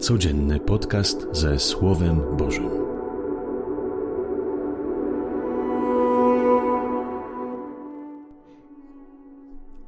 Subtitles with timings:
[0.00, 2.70] Codzienny podcast ze Słowem Bożym.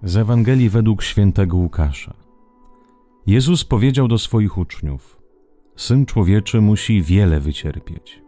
[0.02, 2.14] Z Ewangelii według świętego Łukasza.
[3.26, 5.18] Jezus powiedział do swoich uczniów:
[5.76, 8.22] Syn człowieczy musi wiele wycierpieć.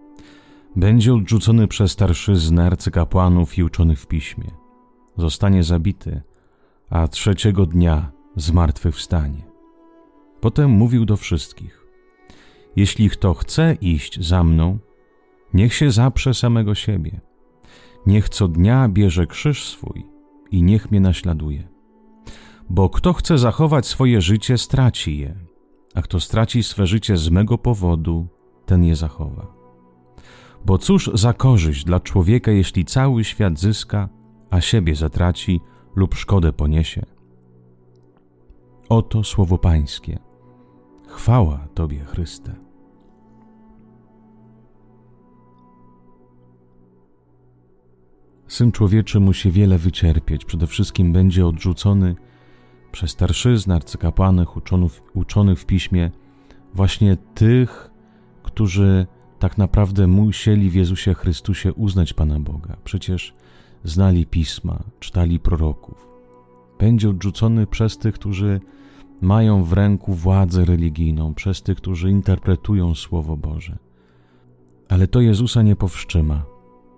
[0.77, 4.51] Będzie odrzucony przez starszyznę, arcykapłanów i uczonych w piśmie.
[5.17, 6.23] Zostanie zabity,
[6.91, 9.54] a trzeciego dnia zmartwychwstanie.
[10.45, 11.87] Potem mówił do wszystkich:
[12.77, 14.79] Jeśli kto chce iść za mną,
[15.55, 17.21] niech się zaprze samego siebie.
[18.07, 20.07] Niech co dnia bierze krzyż swój
[20.51, 21.69] i niech mnie naśladuje.
[22.71, 25.35] Bo kto chce zachować swoje życie, straci je,
[25.95, 28.27] a kto straci swe życie z mego powodu,
[28.67, 29.47] ten je zachowa.
[30.65, 34.09] Bo cóż za korzyść dla człowieka, jeśli cały świat zyska,
[34.51, 35.61] a siebie zatraci
[35.97, 37.07] lub szkodę poniesie?
[38.89, 40.34] Oto słowo Pańskie.
[41.15, 42.55] Chwała Tobie, Chryste.
[48.49, 50.45] Syn człowieczy musi wiele wycierpieć.
[50.45, 52.17] Przede wszystkim będzie odrzucony
[52.93, 56.11] przez starszyznę, arcykapłanych, uczonów, uczonych w piśmie,
[56.75, 57.91] właśnie tych,
[58.43, 59.07] którzy
[59.39, 62.77] tak naprawdę musieli w Jezusie Chrystusie uznać Pana Boga.
[62.85, 63.35] Przecież
[63.85, 66.09] znali pisma, czytali proroków.
[66.79, 68.61] Będzie odrzucony przez tych, którzy
[69.21, 73.79] mają w ręku władzę religijną, przez tych, którzy interpretują Słowo Boże.
[74.89, 76.45] Ale to Jezusa nie powstrzyma,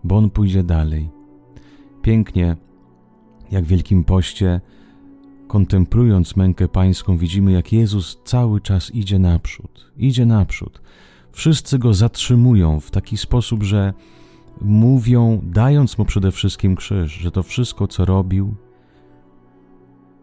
[0.04, 1.08] bo On pójdzie dalej.
[2.02, 2.56] Pięknie,
[3.50, 4.60] jak w Wielkim Poście,
[5.48, 10.80] kontemplując mękę Pańską, widzimy, jak Jezus cały czas idzie naprzód, idzie naprzód.
[11.32, 13.94] Wszyscy Go zatrzymują w taki sposób, że
[14.60, 18.54] mówią, dając Mu przede wszystkim krzyż, że to wszystko, co robił,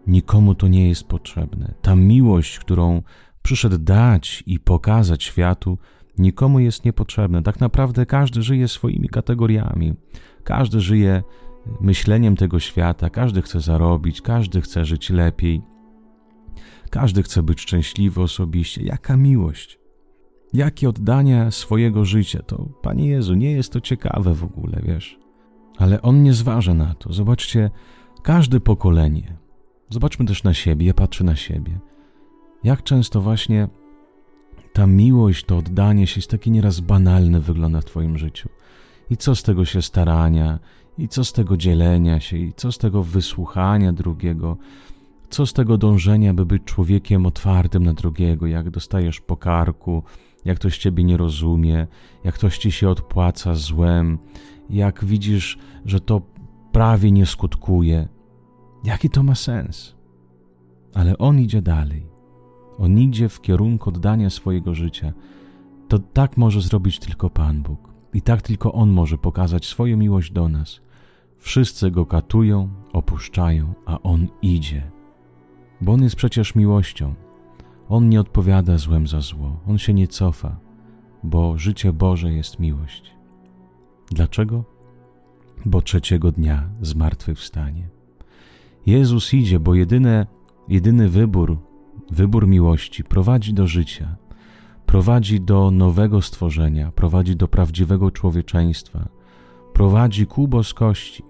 [0.08, 1.74] Nikomu to nie jest potrzebne.
[1.82, 3.02] Ta miłość, którą
[3.42, 5.78] przyszedł dać i pokazać światu,
[6.18, 7.42] nikomu jest niepotrzebna.
[7.42, 9.94] Tak naprawdę każdy żyje swoimi kategoriami.
[10.44, 11.24] Każdy żyje
[11.82, 15.62] myśleniem tego świata, każdy chce zarobić, każdy chce żyć lepiej.
[16.90, 18.84] Każdy chce być szczęśliwy osobiście.
[18.84, 19.80] Jaka miłość?
[20.54, 22.42] Jakie oddania swojego życia?
[22.42, 25.20] To, Panie Jezu, nie jest to ciekawe w ogóle, wiesz.
[25.78, 27.14] Ale On nie zważa na to.
[27.14, 27.72] Zobaczcie,
[28.24, 29.38] każde pokolenie,
[29.94, 31.80] Zobaczmy też na siebie, ja patrzę na siebie.
[32.64, 33.68] Jak często właśnie
[34.74, 38.50] ta miłość, to oddanie się jest takie nieraz banalne wygląda w Twoim życiu.
[39.10, 40.60] I co z tego się starania,
[40.98, 44.58] i co z tego dzielenia się, i co z tego wysłuchania drugiego,
[45.30, 50.04] co z tego dążenia, by być człowiekiem otwartym na drugiego, jak dostajesz po karku,
[50.46, 51.88] jak ktoś ciebie nie rozumie,
[52.24, 54.18] jak ktoś ci się odpłaca złem,
[54.70, 56.22] jak widzisz, że to
[56.72, 58.13] prawie nie skutkuje.
[58.84, 59.96] Jaki to ma sens?
[60.94, 62.06] Ale on idzie dalej.
[62.78, 65.14] On idzie w kierunku oddania swojego życia.
[65.88, 67.94] To tak może zrobić tylko Pan Bóg.
[68.14, 70.82] I tak tylko On może pokazać swoją miłość do nas.
[71.40, 74.92] Wszyscy go katują, opuszczają, a On idzie.
[75.82, 77.14] Bo On jest przecież miłością.
[77.90, 79.60] On nie odpowiada złem za zło.
[79.68, 80.60] On się nie cofa,
[81.24, 83.16] bo życie Boże jest miłość.
[84.12, 84.64] Dlaczego?
[85.66, 87.90] Bo trzeciego dnia zmartwychwstanie.
[88.86, 90.28] Jezus idzie, bo jedyne,
[90.68, 91.58] jedyny wybór,
[92.12, 94.16] wybór miłości prowadzi do życia,
[94.86, 99.10] prowadzi do nowego stworzenia, prowadzi do prawdziwego człowieczeństwa,
[99.74, 101.24] prowadzi ku boskości.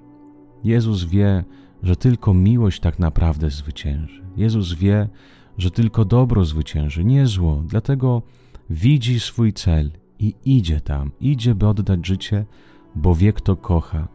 [0.64, 1.44] Jezus wie,
[1.84, 4.24] że tylko miłość tak naprawdę zwycięży.
[4.38, 5.10] Jezus wie,
[5.58, 7.64] że tylko dobro zwycięży, nie zło.
[7.66, 8.22] Dlatego
[8.70, 12.46] widzi swój cel i idzie tam, idzie, by oddać życie,
[12.96, 14.08] bo wie, kto kocha,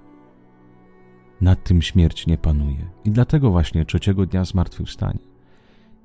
[1.41, 2.91] nad tym śmierć nie panuje.
[3.05, 5.29] I dlatego właśnie trzeciego dnia zmartwychwstanie.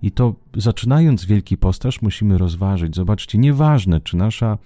[0.01, 2.95] I to zaczynając Wielki Postaż musimy rozważyć.
[2.95, 4.57] Zobaczcie, nieważne czy nasza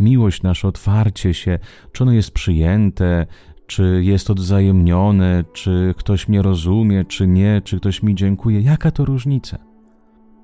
[0.00, 1.58] miłość, nasze otwarcie się,
[1.92, 3.26] czy ono jest przyjęte,
[3.66, 8.60] czy jest odwzajemnione, czy ktoś mnie rozumie, czy nie, czy ktoś mi dziękuje.
[8.60, 9.58] Jaka to różnica?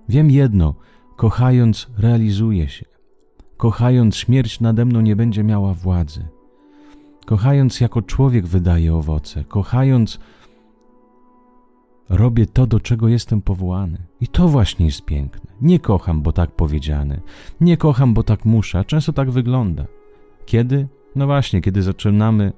[0.08, 0.74] Wiem jedno,
[1.16, 2.86] kochając realizuje się.
[3.56, 6.28] Kochając śmierć nade mną nie będzie miała władzy.
[7.30, 10.18] Kochając jako człowiek wydaje owoce, kochając
[12.08, 13.98] robię to, do czego jestem powołany.
[14.20, 15.52] I to właśnie jest piękne.
[15.60, 17.20] Nie kocham, bo tak powiedziane.
[17.60, 19.86] Nie kocham, bo tak muszę, a często tak wygląda.
[20.46, 20.88] Kiedy?
[21.16, 22.52] No właśnie, kiedy zaczynamy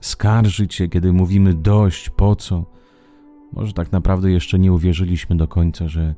[0.00, 2.64] skarżyć się, kiedy mówimy dość, po co?
[3.52, 6.14] Może tak naprawdę jeszcze nie uwierzyliśmy do końca, że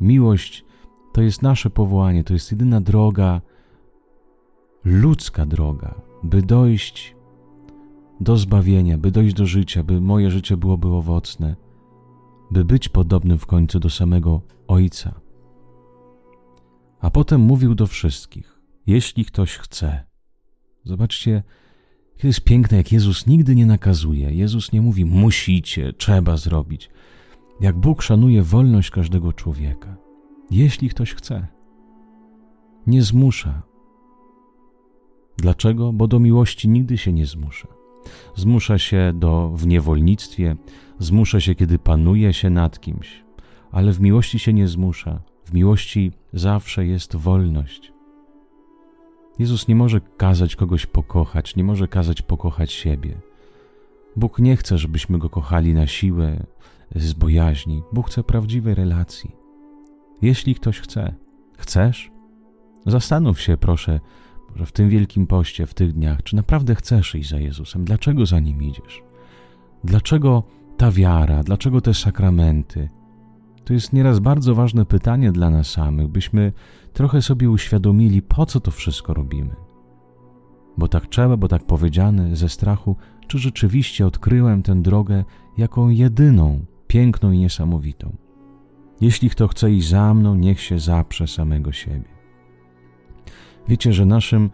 [0.00, 0.64] miłość
[1.12, 3.40] to jest nasze powołanie, to jest jedyna droga,
[4.84, 7.15] ludzka droga, by dojść
[8.20, 11.56] do zbawienia, by dojść do życia, by moje życie byłoby owocne,
[12.50, 15.20] by być podobnym w końcu do samego Ojca.
[17.00, 20.04] A potem mówił do wszystkich: Jeśli ktoś chce.
[20.84, 21.42] Zobaczcie,
[22.20, 24.34] to jest piękne, jak Jezus nigdy nie nakazuje.
[24.34, 26.90] Jezus nie mówi: musicie, trzeba zrobić.
[27.60, 29.96] Jak Bóg szanuje wolność każdego człowieka.
[30.50, 31.46] Jeśli ktoś chce,
[32.86, 33.62] nie zmusza.
[35.38, 35.92] Dlaczego?
[35.92, 37.75] Bo do miłości nigdy się nie zmusza.
[38.34, 40.56] Zmusza się do w niewolnictwie,
[40.98, 43.24] zmusza się, kiedy panuje się nad kimś,
[43.72, 45.20] ale w miłości się nie zmusza.
[45.44, 47.92] W miłości zawsze jest wolność.
[49.38, 53.20] Jezus nie może kazać kogoś pokochać, nie może kazać pokochać siebie.
[54.16, 56.46] Bóg nie chce, żebyśmy go kochali na siłę,
[56.94, 57.82] z bojaźni.
[57.92, 59.36] Bóg chce prawdziwej relacji.
[60.22, 61.14] Jeśli ktoś chce,
[61.58, 62.10] chcesz?
[62.86, 64.00] Zastanów się, proszę,
[64.56, 67.84] że w tym wielkim poście, w tych dniach, czy naprawdę chcesz iść za Jezusem?
[67.84, 69.02] Dlaczego za nim idziesz?
[69.84, 70.42] Dlaczego
[70.76, 71.42] ta wiara?
[71.42, 72.88] Dlaczego te sakramenty?
[73.64, 76.52] To jest nieraz bardzo ważne pytanie dla nas samych, byśmy
[76.92, 79.54] trochę sobie uświadomili, po co to wszystko robimy.
[80.78, 85.24] Bo tak trzeba, bo tak powiedziane, ze strachu, czy rzeczywiście odkryłem tę drogę
[85.56, 88.16] jako jedyną, piękną i niesamowitą.
[89.00, 92.15] Jeśli kto chce iść za mną, niech się zaprze samego siebie.
[93.68, 94.50] Wiecie, że naszym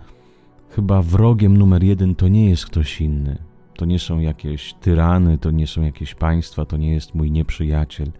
[0.68, 3.38] chyba wrogiem numer jeden to nie jest ktoś inny.
[3.76, 8.12] To nie są jakieś tyrany, to nie są jakieś państwa, to nie jest mój nieprzyjaciel,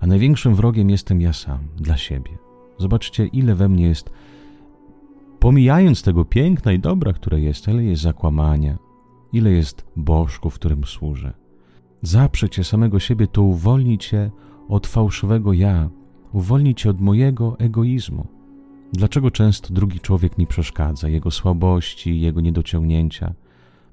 [0.00, 2.30] a największym wrogiem jestem ja sam, dla siebie.
[2.78, 4.10] Zobaczcie, ile we mnie jest,
[5.38, 8.78] pomijając tego piękna i dobra, które jest, ile jest zakłamania,
[9.32, 11.32] ile jest bożków, którym służę.
[12.02, 14.30] Zaprzeć się samego siebie, to uwolni cię
[14.68, 15.90] od fałszywego ja,
[16.32, 18.37] uwolni cię od mojego egoizmu.
[18.92, 23.34] Dlaczego często drugi człowiek mi przeszkadza, jego słabości, jego niedociągnięcia?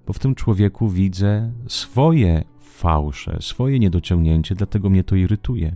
[0.08, 5.76] Bo w tym człowieku widzę swoje fałsze, swoje niedociągnięcie, dlatego mnie to irytuje.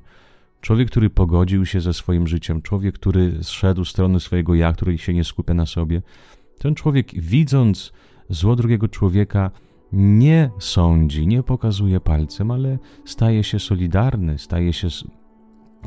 [0.61, 4.97] Człowiek, który pogodził się ze swoim życiem, człowiek, który zszedł z strony swojego ja, który
[4.97, 6.01] się nie skupia na sobie,
[6.59, 7.93] ten człowiek, widząc
[8.29, 9.51] zło drugiego człowieka,
[9.93, 14.87] nie sądzi, nie pokazuje palcem, ale staje się solidarny, staje się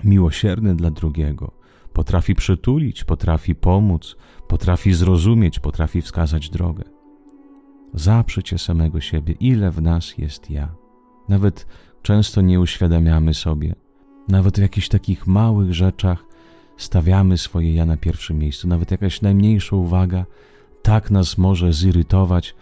[0.05, 1.62] miłosierny dla drugiego.
[1.93, 4.17] Potrafi przytulić, potrafi pomóc,
[4.49, 6.85] potrafi zrozumieć, potrafi wskazać drogę.
[7.95, 10.75] Zaprzecie samego siebie, ile w nas jest ja.
[11.29, 11.67] Nawet
[12.03, 13.75] często nie uświadamiamy sobie,
[14.29, 16.25] nawet w jakichś takich małych rzeczach
[16.77, 18.69] stawiamy swoje ja na pierwszym miejscu.
[18.69, 20.27] Nawet jakaś najmniejsza uwaga
[20.83, 22.55] tak nas może zirytować,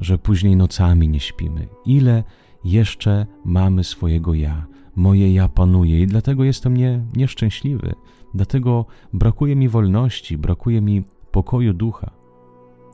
[0.00, 1.68] że później nocami nie śpimy.
[1.86, 2.24] Ile
[2.64, 4.66] jeszcze mamy swojego ja?
[4.98, 7.94] Moje ja panuje i dlatego jestem nie, nieszczęśliwy.
[8.34, 12.10] Dlatego brakuje mi wolności, brakuje mi pokoju ducha.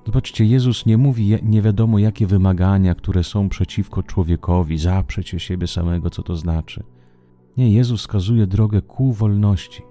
[0.07, 6.11] Zobaczcie, Jezus nie mówi nie wiadomo jakie wymagania, które są przeciwko człowiekowi, zaprzecie siebie samego,
[6.11, 6.83] co to znaczy.
[7.57, 9.83] Nie, Jezus wskazuje drogę ku wolności.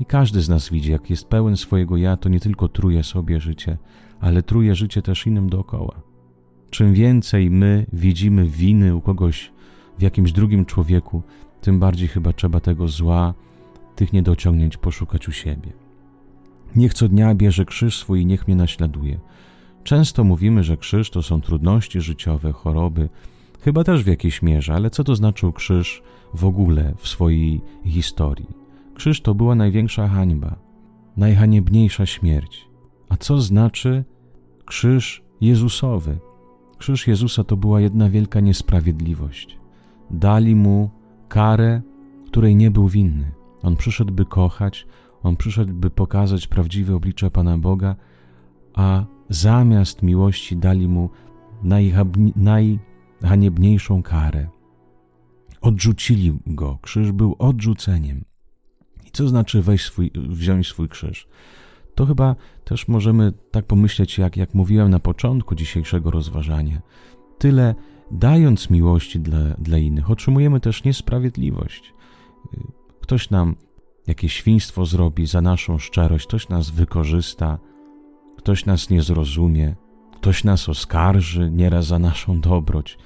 [0.00, 3.40] I każdy z nas widzi, jak jest pełen swojego ja, to nie tylko truje sobie
[3.40, 3.78] życie,
[4.20, 6.02] ale truje życie też innym dookoła.
[6.70, 9.52] Czym więcej my widzimy winy u kogoś
[9.98, 11.22] w jakimś drugim człowieku,
[11.60, 13.34] tym bardziej chyba trzeba tego zła,
[13.96, 15.72] tych niedociągnięć poszukać u siebie.
[16.76, 19.20] Niech co dnia bierze krzyż swój i niech mnie naśladuje.
[19.84, 23.08] Często mówimy, że krzyż to są trudności życiowe, choroby,
[23.60, 26.02] chyba też w jakiejś mierze, ale co to znaczył krzyż
[26.34, 28.48] w ogóle w swojej historii?
[28.94, 30.56] Krzyż to była największa hańba,
[31.16, 32.68] najhaniebniejsza śmierć.
[33.08, 34.04] A co znaczy
[34.64, 36.18] krzyż Jezusowy?
[36.78, 39.61] Krzyż Jezusa to była jedna wielka niesprawiedliwość.
[40.12, 40.90] Dali mu
[41.28, 41.82] karę,
[42.26, 43.32] której nie był winny.
[43.62, 44.86] On przyszedł, by kochać,
[45.22, 47.96] on przyszedł, by pokazać prawdziwe oblicze Pana Boga,
[48.74, 51.10] a zamiast miłości dali mu
[52.36, 54.48] najhaniebniejszą karę.
[55.60, 58.24] Odrzucili go, krzyż był odrzuceniem.
[59.06, 61.28] I co znaczy wejść swój, wziąć swój krzyż?
[61.94, 66.82] To chyba też możemy tak pomyśleć, jak, jak mówiłem na początku dzisiejszego rozważania.
[67.38, 67.74] Tyle
[68.12, 71.94] dając miłości dla, dla innych, otrzymujemy też niesprawiedliwość.
[73.00, 73.56] Ktoś nam
[74.06, 77.58] jakieś świństwo zrobi za naszą szczerość, ktoś nas wykorzysta,
[78.36, 79.74] ktoś nas nie zrozumie,
[80.16, 82.98] ktoś nas oskarży nieraz za naszą dobroć,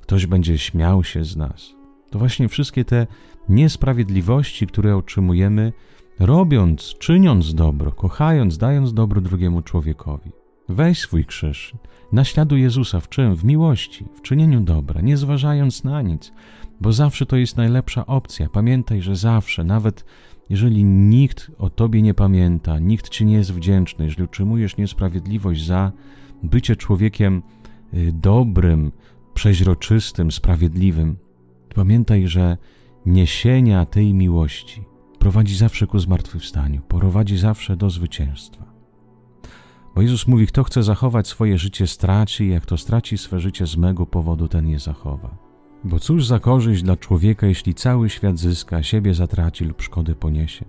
[0.00, 1.74] ktoś będzie śmiał się z nas.
[2.10, 3.06] To właśnie wszystkie te
[3.48, 5.72] niesprawiedliwości, które otrzymujemy,
[6.18, 10.43] robiąc, czyniąc dobro, kochając, dając dobro drugiemu człowiekowi.
[10.68, 11.74] Weź swój krzyż,
[12.12, 13.36] naśladuj Jezusa w czym?
[13.36, 16.32] W miłości, w czynieniu dobra, nie zważając na nic,
[16.80, 18.48] bo zawsze to jest najlepsza opcja.
[18.48, 20.04] Pamiętaj, że zawsze, nawet
[20.50, 25.92] jeżeli nikt o Tobie nie pamięta, nikt Ci nie jest wdzięczny, jeżeli utrzymujesz niesprawiedliwość za
[26.42, 27.42] bycie człowiekiem
[27.94, 28.92] y, dobrym,
[29.34, 31.16] przeźroczystym, sprawiedliwym,
[31.74, 32.56] pamiętaj, że
[33.06, 34.82] niesienia tej miłości
[35.18, 38.73] prowadzi zawsze ku zmartwychwstaniu, prowadzi zawsze do zwycięstwa.
[39.94, 43.76] Bo Jezus mówi, kto chce zachować swoje życie, straci, jak to straci swe życie z
[43.76, 45.36] mego powodu, ten je zachowa.
[45.84, 50.64] Bo cóż za korzyść dla człowieka, jeśli cały świat zyska, siebie zatraci lub szkody poniesie?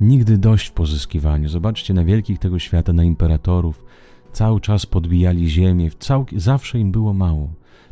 [0.00, 1.48] Nigdy dość w pozyskiwaniu.
[1.48, 3.84] Zobaczcie na wielkich tego świata, na imperatorów.
[4.32, 6.26] Cały czas podbijali ziemię, cał...
[6.36, 7.48] zawsze im było mało.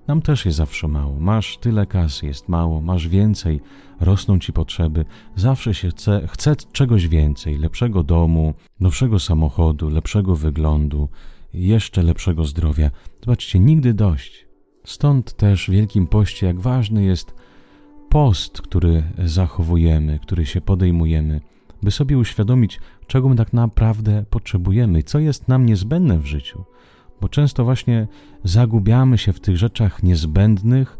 [0.08, 1.16] Nam też jest zawsze mało.
[1.20, 3.60] Masz tyle kasy, jest mało, masz więcej,
[4.00, 5.04] rosną ci potrzeby.
[5.36, 11.08] Zawsze się chce, chce czegoś więcej, lepszego domu, nowszego samochodu, lepszego wyglądu,
[11.54, 12.90] jeszcze lepszego zdrowia.
[13.24, 14.46] Zobaczcie, nigdy dość.
[14.84, 17.34] Stąd też w Wielkim Poście, jak ważny jest
[18.08, 21.40] post, który zachowujemy, który się podejmujemy,
[21.82, 26.64] by sobie uświadomić, czego my tak naprawdę potrzebujemy, co jest nam niezbędne w życiu.
[27.20, 28.08] Bo często właśnie
[28.44, 30.98] zagubiamy się w tych rzeczach niezbędnych,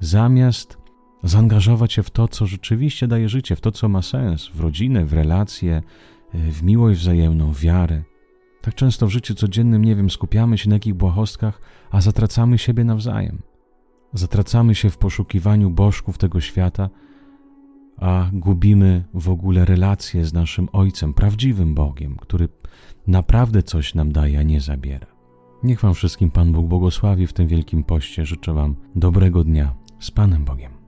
[0.00, 0.78] zamiast
[1.22, 5.04] zaangażować się w to, co rzeczywiście daje życie, w to, co ma sens, w rodzinę,
[5.04, 5.82] w relacje,
[6.34, 8.02] w miłość wzajemną, w wiarę.
[8.60, 12.84] Tak często w życiu codziennym, nie wiem, skupiamy się na jakich błahostkach, a zatracamy siebie
[12.84, 13.42] nawzajem.
[14.12, 16.90] Zatracamy się w poszukiwaniu bożków tego świata,
[17.96, 22.48] a gubimy w ogóle relacje z naszym Ojcem, prawdziwym Bogiem, który
[23.06, 25.11] naprawdę coś nam daje, a nie zabiera.
[25.64, 28.26] Niech Wam wszystkim Pan Bóg błogosławi w tym wielkim poście.
[28.26, 30.81] Życzę Wam dobrego dnia z Panem Bogiem.